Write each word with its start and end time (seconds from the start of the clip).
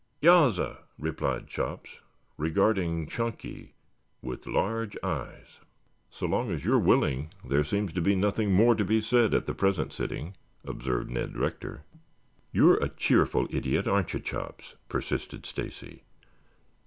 "Yassir," 0.19 0.77
replied 0.97 1.45
Chops, 1.47 1.99
regarding 2.35 3.05
Chunky 3.07 3.75
with 4.23 4.47
large 4.47 4.97
eyes. 5.03 5.59
"So 6.09 6.25
long 6.25 6.49
as 6.49 6.65
you 6.65 6.73
are 6.73 6.79
willing, 6.79 7.29
there 7.45 7.63
seems 7.63 7.93
to 7.93 8.01
be 8.01 8.15
nothing 8.15 8.51
more 8.51 8.73
to 8.73 8.83
be 8.83 8.99
said 8.99 9.35
at 9.35 9.45
the 9.45 9.53
present 9.53 9.93
sitting," 9.93 10.33
observed 10.65 11.11
Ned 11.11 11.37
Rector. 11.37 11.83
"You're 12.51 12.77
a 12.83 12.89
cheerful 12.89 13.45
idiot, 13.51 13.87
aren't 13.87 14.15
you, 14.15 14.19
Chops?" 14.19 14.73
persisted 14.89 15.45
Stacy. 15.45 16.01